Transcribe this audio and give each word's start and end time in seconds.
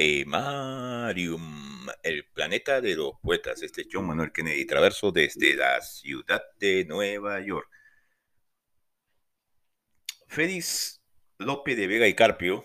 Poemarium, 0.00 1.86
el 2.02 2.24
planeta 2.32 2.80
de 2.80 2.96
los 2.96 3.20
poetas. 3.22 3.60
Este 3.62 3.82
es 3.82 3.88
John 3.92 4.06
Manuel 4.06 4.32
Kennedy 4.32 4.64
Traverso 4.64 5.12
desde 5.12 5.54
la 5.54 5.78
ciudad 5.82 6.42
de 6.58 6.86
Nueva 6.86 7.38
York. 7.42 7.68
Félix 10.26 11.02
López 11.36 11.76
de 11.76 11.86
Vega 11.86 12.08
y 12.08 12.14
Carpio 12.14 12.64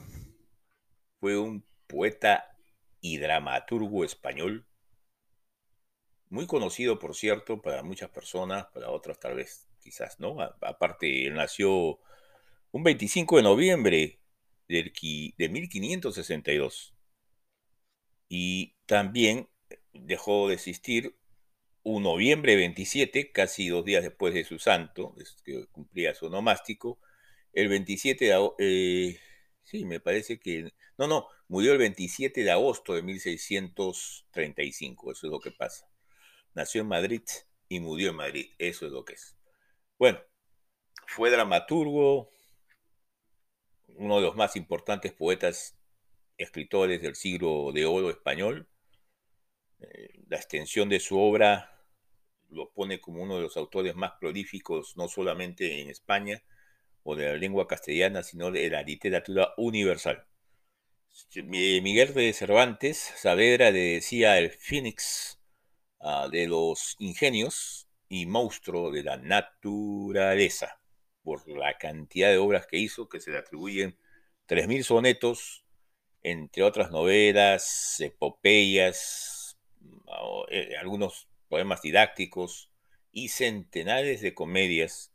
fue 1.19 1.37
un 1.37 1.65
poeta 1.87 2.55
y 3.01 3.17
dramaturgo 3.17 4.05
español, 4.05 4.65
muy 6.29 6.47
conocido, 6.47 6.99
por 6.99 7.15
cierto, 7.15 7.61
para 7.61 7.83
muchas 7.83 8.11
personas, 8.11 8.67
para 8.67 8.91
otras 8.91 9.19
tal 9.19 9.35
vez 9.35 9.67
quizás 9.81 10.21
no. 10.21 10.39
Aparte, 10.61 11.27
él 11.27 11.33
nació 11.33 11.99
un 12.71 12.83
25 12.83 13.35
de 13.35 13.43
noviembre 13.43 14.21
de 14.69 15.49
1562. 15.49 16.94
Y 18.27 18.75
también 18.85 19.49
dejó 19.93 20.47
de 20.47 20.55
existir 20.55 21.17
un 21.83 22.03
noviembre 22.03 22.55
27, 22.55 23.31
casi 23.31 23.69
dos 23.69 23.85
días 23.85 24.03
después 24.03 24.33
de 24.33 24.43
su 24.43 24.59
santo, 24.59 25.15
que 25.43 25.67
cumplía 25.67 26.15
su 26.15 26.29
nomástico, 26.29 26.99
el 27.53 27.69
27 27.69 28.25
de 28.25 28.49
eh, 28.59 29.19
sí, 29.63 29.85
me 29.85 29.99
parece 29.99 30.39
que, 30.39 30.73
no, 30.97 31.07
no, 31.07 31.27
murió 31.47 31.73
el 31.73 31.77
27 31.77 32.43
de 32.43 32.51
agosto 32.51 32.93
de 32.93 33.03
1635, 33.03 35.11
eso 35.11 35.27
es 35.27 35.31
lo 35.31 35.39
que 35.39 35.51
pasa. 35.51 35.87
Nació 36.53 36.81
en 36.81 36.87
Madrid 36.87 37.21
y 37.69 37.79
murió 37.79 38.09
en 38.09 38.15
Madrid, 38.15 38.51
eso 38.57 38.85
es 38.85 38.91
lo 38.91 39.05
que 39.05 39.13
es. 39.13 39.35
Bueno, 39.97 40.19
fue 41.07 41.31
dramaturgo, 41.31 42.31
uno 43.87 44.17
de 44.17 44.21
los 44.21 44.35
más 44.35 44.55
importantes 44.55 45.13
poetas 45.13 45.74
escritores 46.37 47.01
del 47.01 47.15
siglo 47.15 47.71
de 47.73 47.85
oro 47.85 48.09
español. 48.09 48.67
Eh, 49.79 50.23
la 50.27 50.37
extensión 50.37 50.89
de 50.89 50.99
su 50.99 51.19
obra 51.19 51.71
lo 52.49 52.71
pone 52.71 52.99
como 52.99 53.21
uno 53.21 53.35
de 53.35 53.41
los 53.41 53.57
autores 53.57 53.95
más 53.95 54.13
prolíficos, 54.19 54.95
no 54.97 55.07
solamente 55.07 55.81
en 55.81 55.89
España 55.89 56.43
o 57.03 57.15
de 57.15 57.27
la 57.27 57.37
lengua 57.37 57.67
castellana, 57.67 58.23
sino 58.23 58.51
de 58.51 58.69
la 58.69 58.81
literatura 58.83 59.53
universal. 59.57 60.25
Miguel 61.43 62.13
de 62.13 62.33
Cervantes 62.33 62.97
Saavedra 63.15 63.71
decía 63.71 64.37
el 64.37 64.51
Phoenix 64.51 65.39
ah, 66.01 66.27
de 66.31 66.47
los 66.47 66.95
ingenios 66.99 67.87
y 68.09 68.25
monstruo 68.25 68.91
de 68.91 69.03
la 69.03 69.17
naturaleza 69.17 70.81
por 71.23 71.47
la 71.47 71.77
cantidad 71.77 72.29
de 72.29 72.37
obras 72.37 72.67
que 72.67 72.77
hizo, 72.77 73.09
que 73.09 73.19
se 73.19 73.31
le 73.31 73.37
atribuyen 73.37 73.97
3.000 74.47 74.83
sonetos, 74.83 75.64
entre 76.27 76.63
otras 76.63 76.89
novelas, 76.89 77.99
epopeyas, 77.99 79.59
eh, 80.49 80.75
algunos 80.81 81.27
poemas 81.49 81.83
didácticos 81.83 82.71
y 83.11 83.29
centenares 83.29 84.21
de 84.21 84.33
comedias 84.33 85.13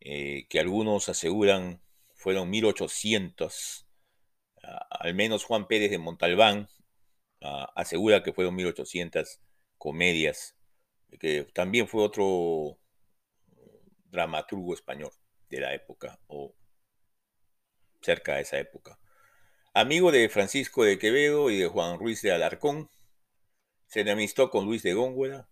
eh, 0.00 0.46
que 0.48 0.58
algunos 0.58 1.08
aseguran 1.08 1.80
fueron 2.14 2.50
1800. 2.50 3.86
al 4.90 5.14
menos 5.14 5.44
Juan 5.44 5.68
Pérez 5.68 5.90
de 5.90 5.98
Montalbán 5.98 6.68
asegura 7.76 8.22
que 8.24 8.32
fueron 8.32 8.56
1800 8.56 9.40
comedias, 9.78 10.56
que 11.20 11.44
también 11.52 11.86
fue 11.86 12.02
otro 12.02 12.78
dramaturgo 14.06 14.74
español 14.74 15.12
de 15.48 15.60
la 15.60 15.74
época 15.74 16.18
o 16.26 16.54
cerca 18.00 18.36
de 18.36 18.42
esa 18.42 18.58
época. 18.58 18.98
Amigo 19.76 20.12
de 20.12 20.28
Francisco 20.28 20.84
de 20.84 21.00
Quevedo 21.00 21.50
y 21.50 21.58
de 21.58 21.66
Juan 21.66 21.98
Ruiz 21.98 22.22
de 22.22 22.30
Alarcón, 22.30 22.88
se 23.88 24.02
enemistó 24.02 24.48
con 24.48 24.66
Luis 24.66 24.84
de 24.84 24.94
Góngora 24.94 25.48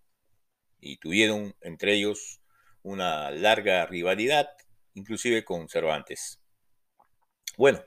y 0.79 0.95
tuvieron 0.95 1.53
entre 1.59 1.95
ellos 1.95 2.39
una 2.83 3.31
larga 3.31 3.85
rivalidad, 3.85 4.47
inclusive 4.93 5.43
con 5.43 5.67
Cervantes. 5.67 6.39
Bueno, 7.57 7.83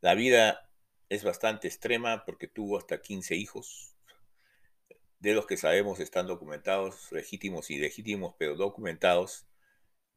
la 0.00 0.14
vida 0.14 0.70
es 1.08 1.24
bastante 1.24 1.66
extrema 1.66 2.24
porque 2.24 2.46
tuvo 2.46 2.78
hasta 2.78 3.02
15 3.02 3.34
hijos, 3.34 3.96
de 5.18 5.34
los 5.34 5.44
que 5.44 5.56
sabemos 5.56 5.98
están 5.98 6.28
documentados, 6.28 7.10
legítimos 7.10 7.68
y 7.70 7.78
legítimos, 7.78 8.36
pero 8.38 8.54
documentados, 8.54 9.44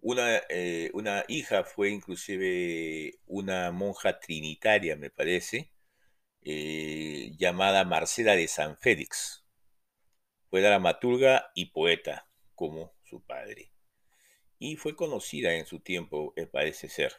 una, 0.02 0.42
eh, 0.50 0.90
una 0.94 1.24
hija 1.28 1.64
fue 1.64 1.90
inclusive 1.90 3.20
una 3.26 3.72
monja 3.72 4.20
trinitaria, 4.20 4.96
me 4.96 5.10
parece, 5.10 5.72
eh, 6.44 7.32
llamada 7.38 7.84
Marcela 7.86 8.36
de 8.36 8.48
San 8.48 8.78
Félix. 8.78 9.46
Fue 10.50 10.62
dramaturga 10.62 11.52
y 11.56 11.68
poeta, 11.68 12.30
como 12.56 12.94
su 13.04 13.22
padre. 13.22 13.72
Y 14.60 14.76
fue 14.78 14.96
conocida 14.96 15.54
en 15.54 15.66
su 15.66 15.80
tiempo, 15.82 16.34
eh, 16.36 16.48
parece 16.48 16.90
ser. 16.90 17.14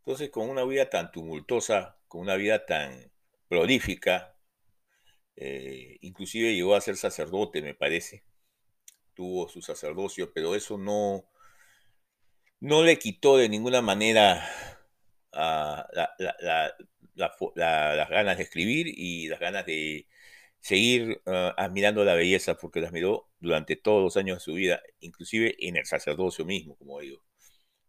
Entonces, 0.00 0.30
con 0.30 0.48
una 0.48 0.64
vida 0.64 0.88
tan 0.88 1.12
tumultuosa, 1.12 1.98
con 2.08 2.22
una 2.22 2.36
vida 2.36 2.64
tan 2.64 3.12
prolífica, 3.48 4.34
inclusive 6.00 6.54
llegó 6.54 6.74
a 6.74 6.80
ser 6.80 6.96
sacerdote, 6.96 7.62
me 7.62 7.74
parece. 7.74 8.24
Tuvo 9.14 9.48
su 9.48 9.60
sacerdocio, 9.62 10.32
pero 10.32 10.54
eso 10.54 10.78
no, 10.78 11.28
no 12.60 12.82
le 12.82 12.98
quitó 12.98 13.36
de 13.36 13.48
ninguna 13.48 13.82
manera 13.82 14.48
ah, 15.32 15.86
las 17.14 18.08
ganas 18.10 18.36
de 18.36 18.42
escribir 18.42 18.86
y 18.88 19.28
las 19.28 19.40
ganas 19.40 19.66
de 19.66 20.06
seguir 20.60 21.20
ah, 21.26 21.54
admirando 21.56 22.04
la 22.04 22.14
belleza, 22.14 22.56
porque 22.56 22.80
las 22.80 22.92
miró 22.92 23.28
durante 23.40 23.76
todos 23.76 24.02
los 24.02 24.16
años 24.16 24.38
de 24.38 24.44
su 24.44 24.54
vida, 24.54 24.82
inclusive 25.00 25.56
en 25.60 25.76
el 25.76 25.86
sacerdocio 25.86 26.44
mismo, 26.44 26.76
como 26.76 27.00
digo. 27.00 27.22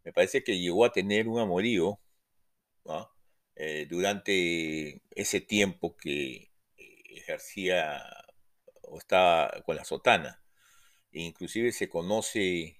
Me 0.03 0.13
parece 0.13 0.43
que 0.43 0.59
llegó 0.59 0.85
a 0.85 0.91
tener 0.91 1.27
un 1.27 1.39
amorío 1.39 1.99
eh, 3.55 3.85
durante 3.89 5.01
ese 5.11 5.41
tiempo 5.41 5.95
que 5.97 6.51
ejercía 6.77 8.01
o 8.83 8.97
estaba 8.97 9.51
con 9.65 9.75
la 9.75 9.85
sotana. 9.85 10.41
E 11.11 11.21
inclusive 11.21 11.71
se 11.71 11.89
conoce 11.89 12.78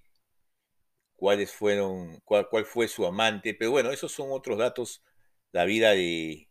cuáles 1.20 1.52
fueron, 1.52 2.20
cuál, 2.26 2.48
cuál, 2.50 2.66
fue 2.66 2.88
su 2.88 3.06
amante, 3.06 3.54
pero 3.54 3.72
bueno, 3.72 3.92
esos 3.92 4.12
son 4.12 4.30
otros 4.32 4.58
datos. 4.58 5.04
La 5.52 5.66
vida 5.66 5.92
de, 5.92 6.50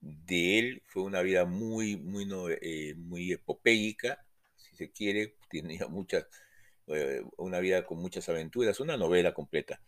de 0.00 0.58
él 0.58 0.82
fue 0.86 1.02
una 1.02 1.22
vida 1.22 1.46
muy, 1.46 1.96
muy, 1.96 2.26
eh, 2.62 2.94
muy 2.96 3.32
epopeica, 3.32 4.24
si 4.56 4.76
se 4.76 4.92
quiere, 4.92 5.36
tenía 5.50 5.88
muchas, 5.88 6.26
eh, 6.88 7.22
una 7.38 7.60
vida 7.60 7.86
con 7.86 7.98
muchas 8.00 8.28
aventuras, 8.28 8.80
una 8.80 8.96
novela 8.96 9.34
completa. 9.34 9.82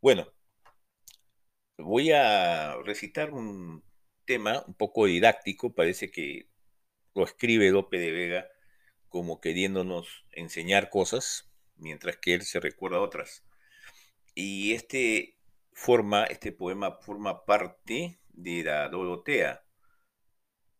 Bueno, 0.00 0.32
voy 1.78 2.12
a 2.12 2.76
recitar 2.84 3.32
un 3.32 3.82
tema 4.24 4.64
un 4.66 4.74
poco 4.74 5.06
didáctico, 5.06 5.74
parece 5.74 6.10
que 6.10 6.48
lo 7.14 7.24
escribe 7.24 7.70
Lope 7.70 7.98
de 7.98 8.12
Vega 8.12 8.48
como 9.08 9.40
queriéndonos 9.40 10.26
enseñar 10.32 10.90
cosas, 10.90 11.50
mientras 11.76 12.16
que 12.18 12.34
él 12.34 12.42
se 12.42 12.60
recuerda 12.60 13.00
otras. 13.00 13.45
Y 14.38 14.74
este 14.74 15.38
forma, 15.72 16.24
este 16.24 16.52
poema 16.52 16.98
forma 17.00 17.46
parte 17.46 18.20
de 18.28 18.64
la 18.64 18.86
Dorotea. 18.90 19.64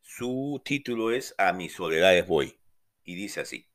Su 0.03 0.61
título 0.62 1.11
es 1.11 1.35
A 1.38 1.55
mis 1.55 1.73
soledades 1.73 2.26
voy. 2.26 2.61
Y 3.03 3.14
dice 3.14 3.41
así. 3.41 3.73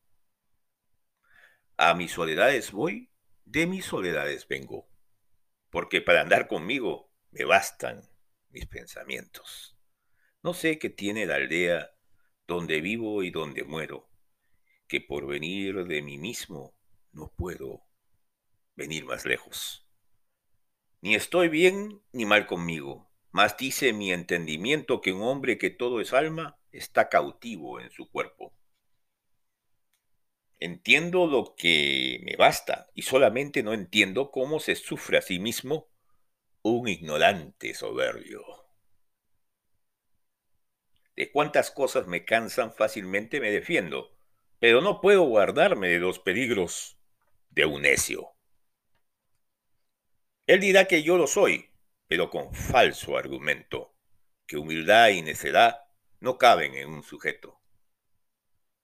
A 1.77 1.95
mis 1.95 2.11
soledades 2.11 2.71
voy, 2.71 3.11
de 3.45 3.65
mis 3.65 3.85
soledades 3.85 4.47
vengo. 4.47 4.87
Porque 5.71 5.99
para 5.99 6.21
andar 6.21 6.47
conmigo 6.47 7.11
me 7.31 7.43
bastan 7.43 8.07
mis 8.49 8.67
pensamientos. 8.67 9.79
No 10.43 10.53
sé 10.53 10.77
qué 10.77 10.91
tiene 10.91 11.25
la 11.25 11.37
aldea 11.37 11.89
donde 12.45 12.81
vivo 12.81 13.23
y 13.23 13.31
donde 13.31 13.63
muero, 13.63 14.11
que 14.87 15.01
por 15.01 15.25
venir 15.25 15.85
de 15.85 16.03
mí 16.03 16.19
mismo 16.19 16.77
no 17.13 17.33
puedo 17.35 17.90
venir 18.81 19.05
más 19.05 19.25
lejos. 19.25 19.85
Ni 21.01 21.13
estoy 21.15 21.49
bien 21.49 22.01
ni 22.11 22.25
mal 22.25 22.47
conmigo, 22.47 23.11
mas 23.31 23.55
dice 23.57 23.93
mi 23.93 24.11
entendimiento 24.11 25.01
que 25.01 25.13
un 25.13 25.21
hombre 25.21 25.59
que 25.59 25.69
todo 25.69 26.01
es 26.01 26.13
alma 26.13 26.59
está 26.71 27.09
cautivo 27.09 27.79
en 27.79 27.91
su 27.91 28.09
cuerpo. 28.09 28.53
Entiendo 30.59 31.27
lo 31.27 31.55
que 31.55 32.19
me 32.23 32.35
basta 32.35 32.89
y 32.95 33.03
solamente 33.03 33.61
no 33.61 33.73
entiendo 33.73 34.31
cómo 34.31 34.59
se 34.59 34.75
sufre 34.75 35.17
a 35.19 35.21
sí 35.21 35.39
mismo 35.39 35.91
un 36.63 36.87
ignorante 36.87 37.73
soberbio. 37.73 38.43
De 41.15 41.31
cuántas 41.31 41.69
cosas 41.69 42.07
me 42.07 42.25
cansan 42.25 42.73
fácilmente 42.73 43.39
me 43.39 43.51
defiendo, 43.51 44.15
pero 44.59 44.81
no 44.81 45.01
puedo 45.01 45.23
guardarme 45.23 45.89
de 45.89 45.99
los 45.99 46.19
peligros 46.19 46.97
de 47.49 47.65
un 47.65 47.81
necio. 47.81 48.35
Él 50.51 50.59
dirá 50.59 50.83
que 50.83 51.01
yo 51.01 51.17
lo 51.17 51.27
soy, 51.27 51.71
pero 52.07 52.29
con 52.29 52.53
falso 52.53 53.15
argumento, 53.15 53.95
que 54.45 54.57
humildad 54.57 55.07
y 55.07 55.21
necedad 55.21 55.79
no 56.19 56.37
caben 56.37 56.73
en 56.73 56.89
un 56.89 57.03
sujeto. 57.03 57.61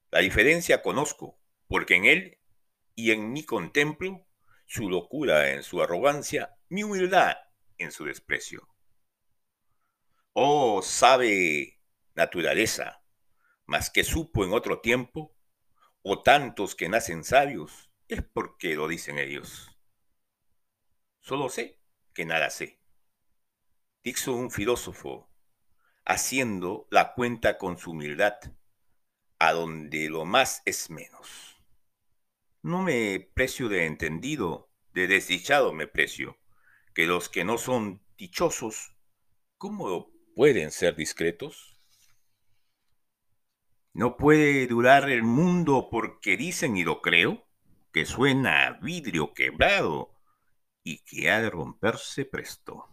La 0.09 0.19
diferencia 0.21 0.81
conozco, 0.81 1.37
porque 1.67 1.95
en 1.95 2.05
él 2.05 2.39
y 2.95 3.11
en 3.11 3.33
mí 3.33 3.43
contemplo 3.43 4.25
su 4.65 4.89
locura 4.89 5.51
en 5.51 5.61
su 5.61 5.81
arrogancia, 5.81 6.55
mi 6.69 6.83
humildad 6.83 7.35
en 7.77 7.91
su 7.91 8.05
desprecio. 8.05 8.69
Oh, 10.31 10.81
sabe 10.81 11.81
naturaleza, 12.13 13.03
más 13.65 13.89
que 13.89 14.05
supo 14.05 14.45
en 14.45 14.53
otro 14.53 14.79
tiempo, 14.79 15.35
o 16.01 16.23
tantos 16.23 16.75
que 16.75 16.87
nacen 16.87 17.25
sabios, 17.25 17.91
es 18.07 18.23
porque 18.23 18.75
lo 18.75 18.87
dicen 18.87 19.19
ellos. 19.19 19.76
Solo 21.27 21.49
sé 21.49 21.81
que 22.13 22.23
nada 22.23 22.49
sé. 22.49 22.79
Dijo 24.01 24.31
un 24.31 24.49
filósofo, 24.49 25.29
haciendo 26.05 26.87
la 26.89 27.13
cuenta 27.15 27.57
con 27.57 27.77
su 27.77 27.91
humildad, 27.91 28.35
a 29.37 29.51
donde 29.51 30.07
lo 30.07 30.23
más 30.23 30.61
es 30.63 30.89
menos. 30.89 31.61
No 32.61 32.81
me 32.81 33.29
precio 33.33 33.67
de 33.67 33.87
entendido, 33.87 34.71
de 34.93 35.07
desdichado 35.07 35.73
me 35.73 35.85
precio, 35.85 36.37
que 36.93 37.07
los 37.07 37.27
que 37.27 37.43
no 37.43 37.57
son 37.57 38.01
dichosos, 38.17 38.95
¿cómo 39.57 40.09
pueden 40.33 40.71
ser 40.71 40.95
discretos? 40.95 41.77
No 43.91 44.15
puede 44.15 44.65
durar 44.67 45.09
el 45.09 45.23
mundo 45.23 45.89
porque 45.91 46.37
dicen 46.37 46.77
y 46.77 46.85
lo 46.85 47.01
creo, 47.01 47.45
que 47.91 48.05
suena 48.05 48.79
vidrio 48.81 49.33
quebrado 49.33 50.16
y 50.87 50.99
que 50.99 51.29
ha 51.29 51.41
de 51.41 51.49
romperse 51.49 52.23
presto. 52.23 52.87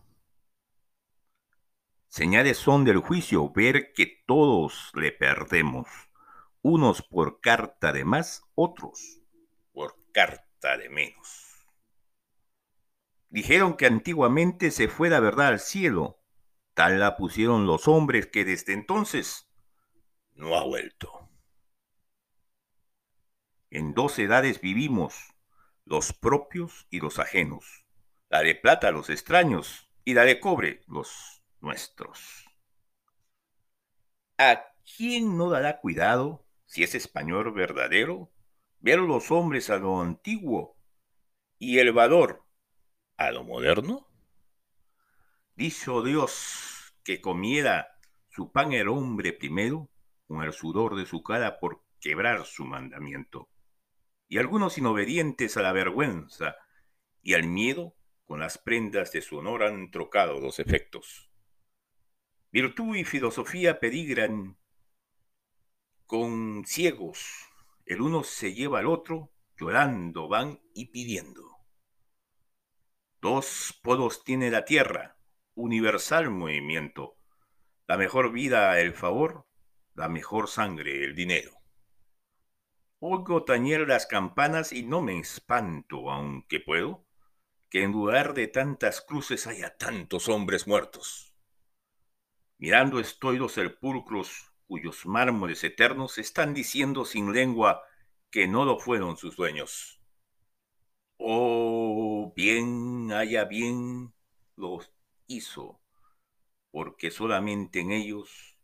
Señales 2.08 2.58
son 2.58 2.84
del 2.84 2.98
juicio 2.98 3.52
ver 3.52 3.92
que 3.92 4.24
todos 4.26 4.90
le 4.94 5.12
perdemos, 5.12 5.86
unos 6.60 7.02
por 7.02 7.40
carta 7.40 7.92
de 7.92 8.04
más, 8.04 8.42
otros 8.56 9.20
por 9.72 9.94
carta 10.10 10.76
de 10.76 10.88
menos. 10.88 11.64
Dijeron 13.28 13.76
que 13.76 13.86
antiguamente 13.86 14.72
se 14.72 14.88
fue 14.88 15.08
la 15.08 15.20
verdad 15.20 15.46
al 15.46 15.60
cielo, 15.60 16.20
tal 16.74 16.98
la 16.98 17.16
pusieron 17.16 17.64
los 17.64 17.86
hombres 17.86 18.26
que 18.26 18.44
desde 18.44 18.72
entonces 18.72 19.48
no 20.32 20.56
ha 20.56 20.64
vuelto. 20.64 21.30
En 23.70 23.94
dos 23.94 24.18
edades 24.18 24.60
vivimos, 24.60 25.14
los 25.84 26.12
propios 26.12 26.88
y 26.90 26.98
los 26.98 27.20
ajenos, 27.20 27.83
de 28.42 28.54
plata 28.54 28.90
los 28.90 29.10
extraños 29.10 29.88
y 30.04 30.14
de 30.14 30.40
cobre 30.40 30.82
los 30.86 31.42
nuestros. 31.60 32.44
¿A 34.38 34.64
quién 34.96 35.38
no 35.38 35.50
dará 35.50 35.80
cuidado, 35.80 36.46
si 36.66 36.82
es 36.82 36.94
español 36.94 37.52
verdadero, 37.52 38.32
ver 38.80 38.98
los 38.98 39.30
hombres 39.30 39.70
a 39.70 39.76
lo 39.76 40.00
antiguo 40.00 40.76
y 41.58 41.78
el 41.78 41.92
valor 41.92 42.44
a 43.16 43.30
lo 43.30 43.44
moderno? 43.44 44.08
Dicho 45.54 46.02
Dios 46.02 46.92
que 47.04 47.20
comiera 47.20 47.98
su 48.28 48.50
pan 48.50 48.72
el 48.72 48.88
hombre 48.88 49.32
primero, 49.32 49.88
con 50.26 50.42
el 50.42 50.52
sudor 50.52 50.96
de 50.96 51.06
su 51.06 51.22
cara 51.22 51.60
por 51.60 51.84
quebrar 52.00 52.44
su 52.44 52.64
mandamiento. 52.64 53.48
Y 54.26 54.38
algunos 54.38 54.78
inobedientes 54.78 55.56
a 55.56 55.62
la 55.62 55.72
vergüenza 55.72 56.56
y 57.22 57.34
al 57.34 57.44
miedo, 57.44 57.94
con 58.26 58.40
las 58.40 58.58
prendas 58.58 59.12
de 59.12 59.22
su 59.22 59.38
honor 59.38 59.62
han 59.62 59.90
trocado 59.90 60.40
los 60.40 60.58
efectos. 60.58 61.30
Virtud 62.50 62.96
y 62.96 63.04
filosofía 63.04 63.80
pedigran 63.80 64.58
con 66.06 66.64
ciegos. 66.66 67.48
El 67.84 68.00
uno 68.00 68.22
se 68.22 68.54
lleva 68.54 68.78
al 68.78 68.86
otro, 68.86 69.32
llorando 69.56 70.28
van 70.28 70.60
y 70.74 70.86
pidiendo. 70.86 71.58
Dos 73.20 73.80
podos 73.82 74.22
tiene 74.22 74.50
la 74.50 74.64
tierra, 74.64 75.18
universal 75.54 76.30
movimiento. 76.30 77.16
La 77.86 77.96
mejor 77.96 78.32
vida, 78.32 78.80
el 78.80 78.94
favor, 78.94 79.46
la 79.94 80.08
mejor 80.08 80.48
sangre, 80.48 81.04
el 81.04 81.14
dinero. 81.14 81.52
Oigo 82.98 83.44
tañer 83.44 83.86
las 83.86 84.06
campanas 84.06 84.72
y 84.72 84.82
no 84.82 85.02
me 85.02 85.18
espanto, 85.18 86.10
aunque 86.10 86.60
puedo, 86.60 87.06
que 87.74 87.82
en 87.82 87.90
lugar 87.90 88.34
de 88.34 88.46
tantas 88.46 89.00
cruces 89.00 89.48
haya 89.48 89.76
tantos 89.76 90.28
hombres 90.28 90.68
muertos. 90.68 91.34
Mirando 92.56 93.00
estoy 93.00 93.36
los 93.36 93.54
sepulcros 93.54 94.52
cuyos 94.68 95.04
mármoles 95.06 95.64
eternos 95.64 96.18
están 96.18 96.54
diciendo 96.54 97.04
sin 97.04 97.32
lengua 97.32 97.82
que 98.30 98.46
no 98.46 98.64
lo 98.64 98.78
fueron 98.78 99.16
sus 99.16 99.34
dueños. 99.34 100.00
Oh, 101.16 102.32
bien 102.36 103.10
haya 103.10 103.44
bien 103.44 104.14
los 104.54 104.92
hizo, 105.26 105.80
porque 106.70 107.10
solamente 107.10 107.80
en 107.80 107.90
ellos 107.90 108.56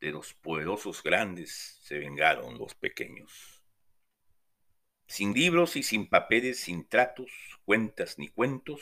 de 0.00 0.10
los 0.10 0.34
poderosos 0.34 1.04
grandes 1.04 1.78
se 1.82 2.00
vengaron 2.00 2.58
los 2.58 2.74
pequeños. 2.74 3.61
Sin 5.12 5.34
libros 5.34 5.76
y 5.76 5.82
sin 5.82 6.08
papeles, 6.08 6.58
sin 6.58 6.88
tratos, 6.88 7.30
cuentas 7.66 8.18
ni 8.18 8.28
cuentos, 8.28 8.80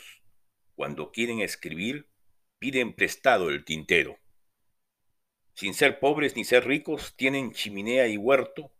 cuando 0.75 1.11
quieren 1.11 1.41
escribir, 1.41 2.07
piden 2.57 2.95
prestado 2.95 3.49
el 3.49 3.65
tintero. 3.65 4.17
Sin 5.55 5.73
ser 5.73 5.99
pobres 5.99 6.37
ni 6.37 6.45
ser 6.45 6.65
ricos, 6.65 7.17
tienen 7.17 7.51
chimenea 7.51 8.07
y 8.07 8.15
huerto, 8.15 8.71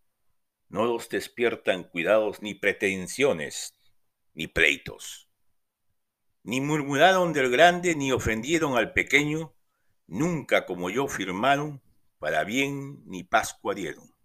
no 0.69 0.85
los 0.85 1.09
despiertan 1.09 1.83
cuidados 1.83 2.41
ni 2.41 2.55
pretensiones, 2.55 3.77
ni 4.33 4.47
pleitos. 4.47 5.27
Ni 6.43 6.61
murmuraron 6.61 7.33
del 7.33 7.51
grande, 7.51 7.95
ni 7.97 8.13
ofendieron 8.13 8.77
al 8.77 8.93
pequeño, 8.93 9.53
nunca 10.07 10.65
como 10.65 10.89
yo 10.89 11.09
firmaron 11.09 11.81
para 12.17 12.45
bien 12.45 13.03
ni 13.07 13.25
Pascua 13.25 13.75
dieron. 13.75 14.15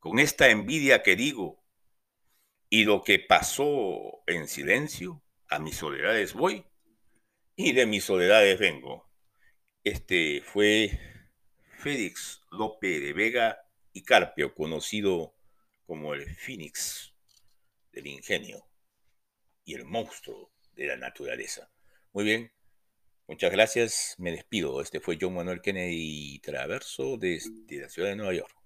Con 0.00 0.18
esta 0.18 0.50
envidia 0.50 1.02
que 1.02 1.16
digo, 1.16 1.64
y 2.70 2.84
lo 2.84 3.02
que 3.02 3.18
pasó 3.18 4.22
en 4.26 4.48
silencio, 4.48 5.22
a 5.48 5.58
mis 5.58 5.76
soledades 5.76 6.34
voy, 6.34 6.64
y 7.56 7.72
de 7.72 7.86
mis 7.86 8.04
soledades 8.04 8.58
vengo. 8.58 9.08
Este 9.84 10.42
fue 10.42 10.98
Félix 11.78 12.42
López 12.50 13.00
de 13.00 13.12
Vega 13.12 13.58
y 13.92 14.02
Carpio, 14.02 14.54
conocido 14.54 15.34
como 15.86 16.14
el 16.14 16.28
Fénix 16.36 17.14
del 17.92 18.06
ingenio 18.06 18.68
y 19.64 19.74
el 19.74 19.84
monstruo 19.84 20.52
de 20.74 20.86
la 20.86 20.96
naturaleza. 20.96 21.70
Muy 22.12 22.24
bien, 22.24 22.52
Muchas 23.28 23.52
gracias, 23.52 24.14
me 24.16 24.30
despido. 24.30 24.80
Este 24.80 25.00
fue 25.00 25.18
John 25.20 25.34
Manuel 25.34 25.60
Kennedy 25.60 26.38
Traverso 26.38 27.18
desde 27.18 27.82
la 27.82 27.90
ciudad 27.90 28.08
de 28.08 28.16
Nueva 28.16 28.32
York. 28.32 28.57